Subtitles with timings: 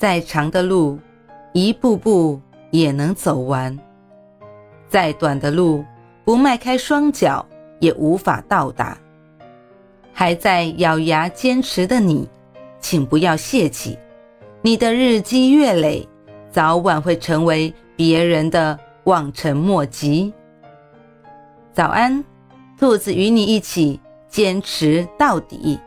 [0.00, 0.98] 再长的路，
[1.52, 3.78] 一步步也能走完；
[4.88, 5.84] 再短的路，
[6.24, 7.44] 不迈开双脚
[7.80, 8.96] 也无法到达。
[10.10, 12.26] 还在咬牙坚持的你，
[12.78, 13.98] 请不要泄气。
[14.62, 16.08] 你的日积月累，
[16.50, 20.32] 早晚会成为别人的望尘莫及。
[21.74, 22.24] 早安，
[22.78, 25.78] 兔子与你一起坚持到底。